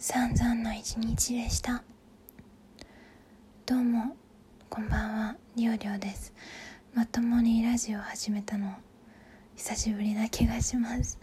[0.00, 1.82] 散々な一日でした。
[3.66, 4.16] どうも
[4.70, 5.36] こんばんは。
[5.56, 6.32] りょうりょうです。
[6.94, 8.76] まともにラジオを始めたの
[9.56, 11.18] 久しぶりな気がします、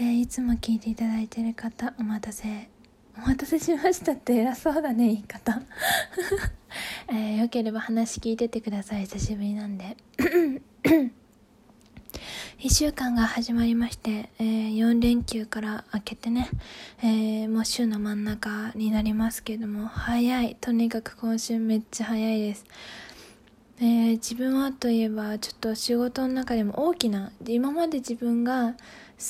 [0.00, 2.68] えー、いつも聞いていただいている方お待たせ。
[3.16, 5.62] お待たせしましたって偉そうだね言い方。
[7.08, 9.02] えー、よければ話聞いててください。
[9.02, 9.96] 久しぶりなんで。
[12.58, 16.48] 1週間が始まりまして、えー、4連休から明けてね、
[17.02, 20.56] えー、もう週の真ん中になりますけども、早い。
[20.58, 22.64] とにかく今週めっちゃ早いです。
[23.78, 28.74] えー、自分はといえば、ちょっと仕事の中でも大きな、今まで自分が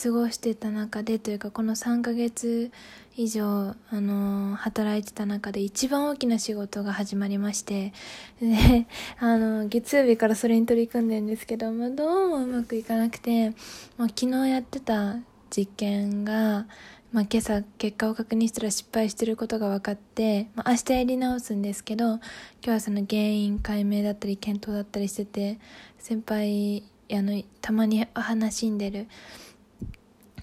[0.05, 2.71] 過ごしてた中でというか、この3ヶ月
[3.19, 7.95] 以上、あのー、働いてた中で一番大きな仕事が始まりまして、
[8.43, 8.87] で、
[9.19, 13.51] あのー、月曜日からそれに取り組んでるんですけど、まあ、どうもうまくいかなくて、
[13.97, 15.17] まあ、昨日やってた
[15.49, 16.67] 実験が、
[17.11, 22.21] まあ、今朝結果を確認したら失敗してることが分かって、まあ、明日やり直すんですけど、今
[22.65, 25.59] 日はその原因解明だったり検討だったりしてて、
[25.99, 29.07] 先輩、あの、たまに話しんでる、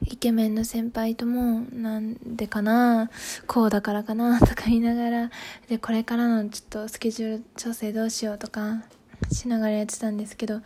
[0.06, 3.09] イケメンの先輩とも、なんでかな、
[3.48, 5.32] こうだからかな、とか言いながら、
[5.68, 8.84] で、これからのちょっとスケジュール調整どうしようとか、
[9.31, 10.62] しながらやってたんですけど、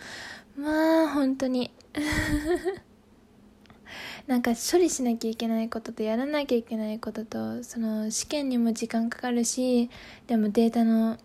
[0.58, 1.72] まあ、本当に
[4.26, 9.90] なんか処理しなきゃいけないこととやらなきゃいけないことと、その試験にも時間かかるし、
[10.28, 11.18] でもデータの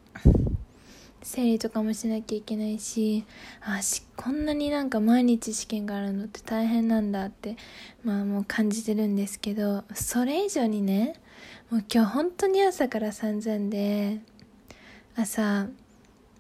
[1.22, 3.24] 整理とかもしなきゃいけないし
[3.60, 7.56] あしこんなになんか毎日試験があるのって大変なんだって
[8.04, 11.14] まあもう感じてるんですけどそれ以上にね
[11.70, 14.20] もう今日本当に朝から散々で
[15.16, 15.68] 朝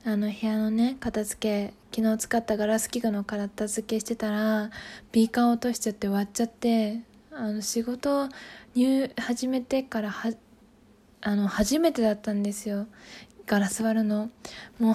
[0.04, 4.70] あの部屋のね片付け昨日使ったガラス器具の片付けしてたら
[5.12, 8.28] ビーカー落としちゃって割っちゃってあの仕事
[8.74, 10.32] 入始めてからは
[11.20, 12.86] あの初めてだったんですよ。
[13.46, 14.30] ガラス割るの？
[14.78, 14.94] もう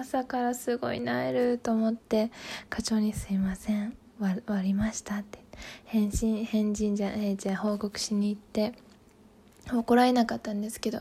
[0.00, 2.30] 朝からすごいなえると思って
[2.68, 3.96] 課長に「すいません。
[4.18, 5.38] 割りました」って。
[5.84, 8.74] 返信返信じゃえー、じゃあ報告しに行って。
[9.72, 11.00] 怒られなかったんですけど。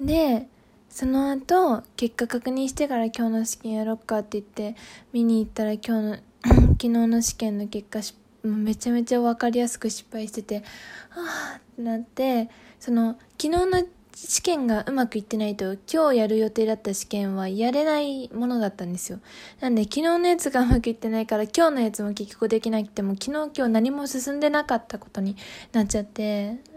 [0.00, 0.48] で
[0.88, 4.76] その後結果確認してから今日の試験やろっかって言って
[5.12, 6.16] 見に行ったら今日の
[6.72, 8.00] 昨日の試験の結果
[8.42, 10.64] めちゃめちゃ分かりやすく失敗してて
[11.10, 12.48] はあってなって
[12.80, 13.86] その昨日の
[14.26, 19.18] 試験がうまくいってないと、今日やる予定だった試験はやれないものだったんですよ。
[19.60, 25.36] なんで、昨日のやつがうまくいってないから、今日のやつも結局できなくても、昨日今日何も進んでなかったことに
[25.72, 26.58] なっちゃって、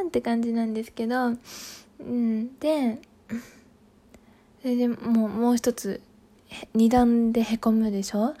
[0.00, 3.00] あーって感じなんですけど、うん、で、
[4.62, 6.00] それでもう、もう一つ、
[6.74, 8.34] 二段で凹むでしょ？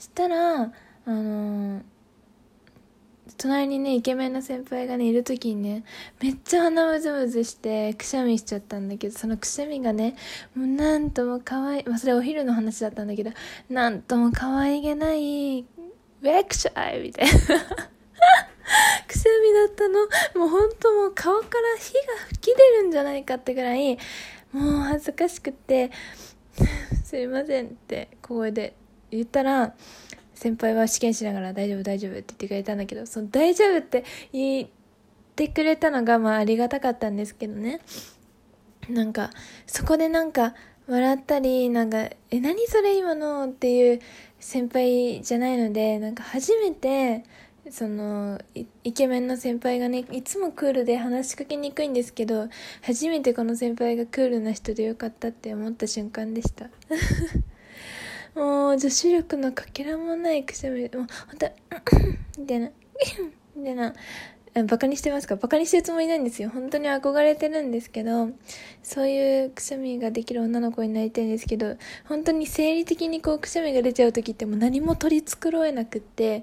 [0.00, 0.70] したら、あ
[1.06, 1.82] のー
[3.38, 5.84] 隣にね、イケメンの先輩がね、いる時にね、
[6.20, 10.16] めっちゃ鼻むずむずして、くしゃみしちゃったんだけど、そのくしゃみがね、
[10.56, 13.30] もうなんとも可愛い、まあそれお昼の話だったんだけど、
[13.70, 15.64] なんとも可愛げない、
[16.20, 17.32] ベクシャイみたいな。
[19.06, 20.00] くしゃみだったの。
[20.44, 22.00] もうほんともう顔から火が
[22.30, 23.98] 吹き出るんじゃないかってぐらい、
[24.50, 25.92] もう恥ずかしくって、
[27.04, 28.74] すいませんって小声で
[29.12, 29.74] 言ったら、
[30.38, 34.68] 先輩は試験しながら大丈夫大丈夫って言ってくれたんだけど、その大丈夫って言っ
[35.34, 37.80] てくれたのがまあありがたかったんですけどね。
[38.88, 39.30] なんか、
[39.66, 40.54] そこでなんか
[40.86, 44.00] 笑ったり、なんか、え、何それ今のっていう
[44.38, 47.24] 先輩じゃないので、なんか初めて、
[47.68, 48.40] その
[48.84, 52.48] イケメンの先輩がねいつもクールで話しかけにくいんですけど
[52.80, 56.70] 初めてこの先輩がクールな人でよかったって思った瞬間でした
[58.34, 61.06] もう女子力のかけらもないくしゃみ、もうほん
[61.38, 61.50] と、
[62.38, 62.70] みたいな、
[63.56, 63.94] みたいな、
[64.66, 65.36] バカにしてますか？
[65.36, 66.48] バカにしてるつもりないんですよ。
[66.50, 68.30] 本当に憧れてるんですけど、
[68.82, 76.42] そういうくしゃみができる女の子になりたいんですけど、本当に生理的にこうくしゃみが出ちゃう時ってもう何も取り繕えなくって、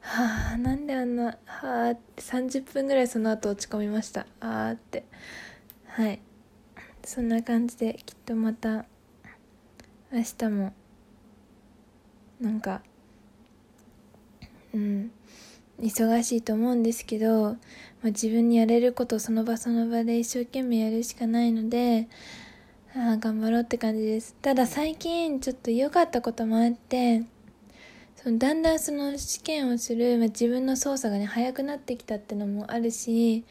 [0.00, 4.26] はあ、なんであんな、はあって30分ぐらいその後落ち込みました？
[4.40, 5.04] あーって。
[5.86, 6.20] はい。
[7.04, 8.84] そんな感じできっとまた
[10.12, 10.72] 明日も
[12.40, 12.82] なんか
[14.74, 15.10] うん
[15.80, 17.56] 忙しいと思うんですけど、ま
[18.04, 22.08] あ、自分にやれることその場その場で一生懸命やるしかないので
[22.96, 24.34] あ頑張ろうって感じです。
[24.42, 27.22] ただ最近ちょっと良かったこともあって
[28.16, 33.44] そのだんだんその試験をする、まあ、自分の操作がね早くなってきたってのもあるし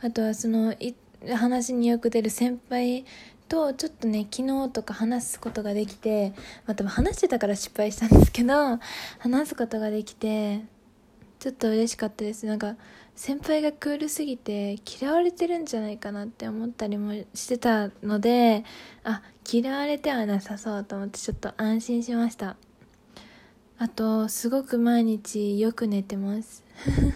[0.00, 0.74] あとはその
[1.36, 3.04] 話によく出る先輩
[3.48, 6.32] とちょっとね昨日とか話すことができて
[6.66, 8.78] まあ多分話してたから失敗したんですけど
[9.18, 10.62] 話すことができて
[11.38, 12.46] ちょっと嬉しかったです。
[12.46, 12.76] なんか
[13.16, 18.64] 先輩がクールすぎて嫌われてるんじゃないかなって思ったりもしてたので
[19.04, 22.56] あ嫌われてはなさそうと思ってちょっと安心しました。
[23.78, 26.64] あとすごく毎日よく寝てます。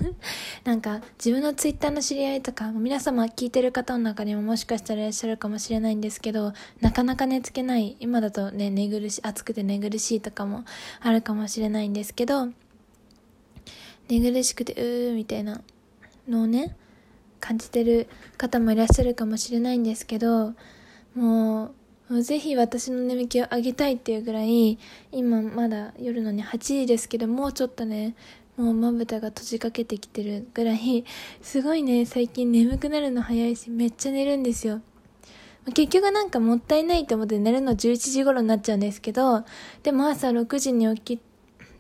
[0.65, 10.65] なんか自分のツイッターの知り合いとか皆様聞いてる方の中にももしかしたらいらっしゃるかもしれないんですけどなかなか寝つけない今だとね寝苦し暑くて寝苦しいとかも
[11.01, 12.49] あるかもしれないんですけど
[14.09, 15.61] 寝苦しくてうーみたいな
[16.29, 16.77] のをね
[17.41, 20.55] 感じてる方もいらっしゃるかもしれないんですけど
[21.15, 21.75] もう
[22.23, 24.79] ぜひ私の眠気を上げたいっていうぐらい
[25.13, 28.15] 今まだ夜のね8時ですけどもうちょっとね
[28.57, 31.05] もうまぶたが閉じかけてきてるぐらい
[31.43, 34.81] すごいね最近眠くなるの早いしめっちゃ寝るんですよ。
[35.75, 39.45] 結局なんかもったいないと思って寝るの11時頃になっちゃうんですけど
[39.83, 41.21] でも朝6時に起き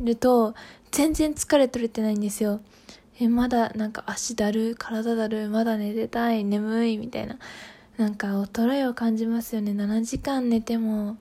[0.00, 0.54] ると
[0.90, 2.60] 全然疲れ取れてないんですよ。
[3.20, 7.38] えまだなんか足だる体だるまだ寝てたい眠いみたいな。
[7.98, 9.72] なんか衰えを感じますよね。
[9.72, 11.16] 7時間寝ても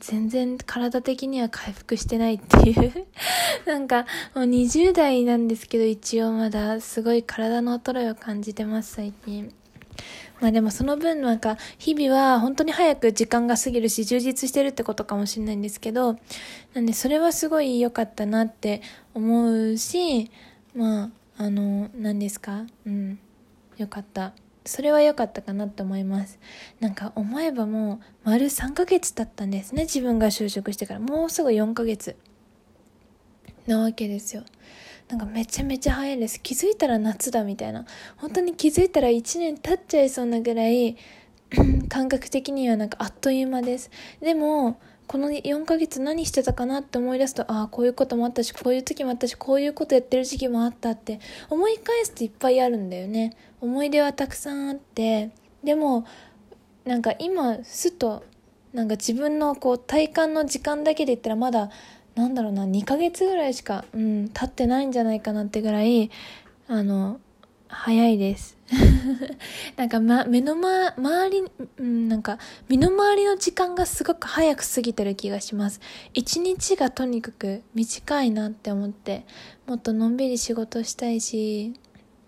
[0.00, 3.06] 全然体的には回復してないっていう。
[3.66, 4.02] なんか
[4.34, 9.52] もう20代なんですけど一応まだすごい体の衰えを感じてます最近。
[10.40, 16.16] まあでもその分なんか日々は本当に早く時間が過ぎるし充実してるってことかもしれないんですけど
[16.74, 18.80] なんでそれはすごい良かったなって
[19.14, 20.30] 思うし
[20.76, 22.66] まああの何ですか？
[22.86, 23.18] うん。
[23.78, 24.32] よかった。
[24.68, 26.38] それは良かったかなって思います。
[26.80, 31.00] なんか思えばもう丸3ヶ月経ったんですね自分が就職してから。
[31.00, 32.16] もうすぐ4ヶ月
[33.66, 34.44] なわけですよ。
[35.08, 36.40] なんかめちゃめちゃ早いです。
[36.42, 37.86] 気づいたら夏だみたいな。
[38.18, 40.96] 本当に気づいたら1年経っちゃいそうなぐらい
[41.88, 43.90] 感覚的にはなんかあっという間です。
[44.20, 44.78] でも
[45.08, 51.18] この4ヶ月何してたかなって思い出すとああこういうこともあったしこういう時もあったしこういうことやってる時期もあったって
[51.48, 53.34] 思い返すといっぱいあるんだよね。
[53.60, 55.30] 思い出はたくさんあって
[55.64, 56.04] でも
[56.84, 58.22] なんか今すっと
[58.72, 61.70] なんか自分のこう体感の時間だけで言ったらまだ
[62.14, 66.10] なんだろうな2ヶ月ぐらいしか、うん、経ってないんじゃないかなってぐらい
[66.68, 67.18] あの
[67.68, 68.56] 早いです。
[69.76, 71.44] なんか、ま、目のま、周り、
[71.78, 72.38] うん、なんか、
[72.68, 75.80] 身の回りの時間がすごく早く過ぎてる気がします。
[76.14, 79.24] 一日がとにかく短いなって思って、
[79.66, 81.74] もっとのんびり仕事したいし、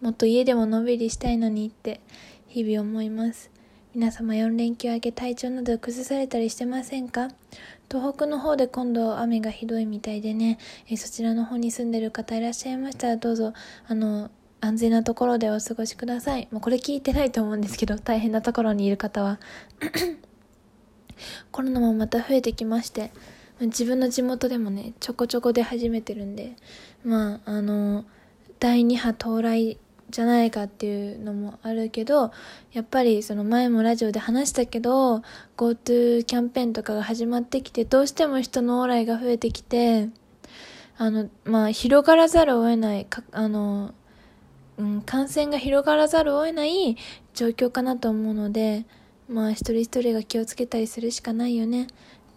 [0.01, 2.01] もっと家でものんびりしたいのにって、
[2.47, 3.51] 日々思います。
[3.95, 7.29] 皆様4連休明け体調など崩されたりしてませんか？
[7.91, 10.59] 東北の方で今度雨がひどいみたいでね、
[10.89, 13.53] えそちらの方に住んでる方いらっしゃいましたらどうぞ、
[13.89, 14.31] あの、
[14.61, 16.49] 安全なところでお過ごしください。
[16.51, 19.39] もうこれ聞いてないと思うんですけど、大変なところにいる方は。
[21.51, 23.11] コロナもまた増えてきまして、
[23.61, 26.57] 自分の地元でもね、ちょこちょこ出始めてるんで、
[27.05, 28.05] まあ、あの、
[28.59, 29.79] 第2波到来
[30.11, 32.33] じゃないかっていうのもあるけど、
[32.73, 35.23] やっぱりその前もラジオで話したけど、
[35.57, 40.09] GoTo キャンペーンとかが始まってきて、どうしても人の往来が増えてきて、
[40.99, 43.95] あの、まあ、広がらざるを得ない、かあの、
[44.81, 46.97] うん、感染が広がらざるを得ない
[47.35, 48.87] 状況かなと思うので、
[49.29, 51.85] まあ一人一人が気をつけたりするしかないよね。
[51.85, 51.87] っ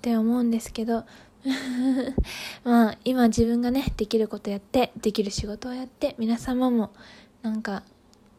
[0.01, 1.05] て思うんですけど、
[2.63, 6.91] まあ今自分がね、できることやって、できる仕事をやって、皆様も
[7.41, 7.83] なんか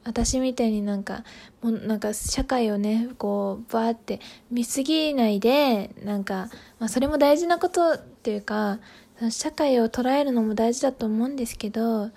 [0.05, 1.25] 私みたいになんか、
[1.62, 8.78] もうなんか社会をね、こう、バーって見すぎないで、なんか、まあそれも大事なことっていうか、
[9.19, 12.11] その社会を捉えるのも大事だと思うんですけど、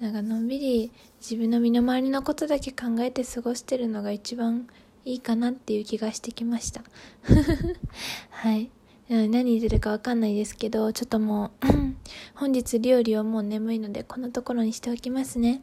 [0.00, 0.92] なんかのんびり
[1.24, 4.68] 自分の身の回りのことだけ考えて過ごしてるのが一番
[5.06, 6.82] いいかなっていう気がしてきました。
[8.28, 8.70] はい。
[9.08, 11.66] 何言ってるかわかんないですけどちょっともう
[12.36, 15.62] 本日料理はもう眠いのでこのところにしておきますね。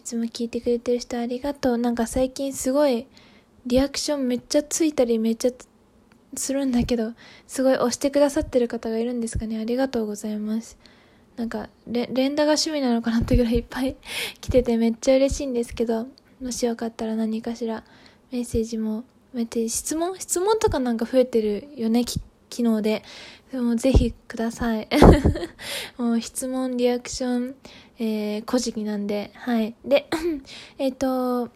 [0.00, 1.78] いつも聞いてくれてる人ありがとう。
[1.78, 3.06] なんか最近すごい
[3.66, 5.50] リアクションめっちゃついたりめっちゃ
[6.34, 7.12] するんだけど
[7.46, 9.58] すごい押してくださってる方がいるんですかね。
[9.58, 10.78] ありがとうございます。
[11.36, 13.96] なんか連打が趣味なのかなってぐらいいっぱい
[14.40, 16.08] 来ててめっちゃ嬉しいんですけど
[16.40, 17.84] もしよかったら何かしら
[18.32, 19.04] メッセージも
[19.68, 23.02] 質問質問とかなんか増えてるよね機能で。
[23.52, 24.88] でもぜひください。
[25.98, 27.54] もう質問リアクション、
[27.98, 29.74] えー、古事記なんではい。
[29.84, 30.08] で
[30.78, 31.50] えっと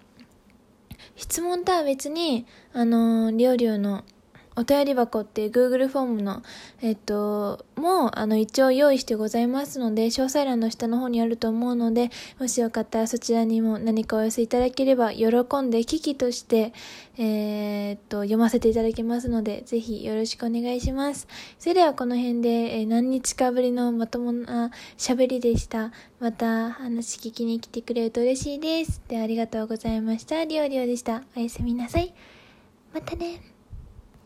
[1.16, 4.04] 質問とは別にあのー、りょうりょうの
[4.60, 6.42] お便り箱っていう Google フォームの、
[6.82, 15.28] えっと、もう、あの、一応用意してございますので、詳細欄の下の方にあると思うので、もしよかったらそちらにも何かお寄せいただければ、喜
[15.62, 16.74] んで危機として、
[17.16, 21.26] えー、っと、読ませていただきますので、ぜひよろしくお願いします。
[21.58, 25.90] それではこの辺で、え、何日かぶりのまともな喋りでした。
[26.18, 29.00] また話聞きに来てくれると嬉しいです。
[29.08, 30.44] ではありがとうございました。
[30.44, 31.22] りょうりょうでした。
[31.34, 32.12] おやすみなさい。
[32.92, 33.59] またね。